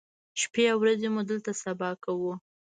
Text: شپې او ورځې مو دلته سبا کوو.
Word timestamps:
شپې 0.41 0.63
او 0.71 0.77
ورځې 0.83 1.07
مو 1.13 1.21
دلته 1.31 1.51
سبا 1.63 1.89
کوو. 2.03 2.33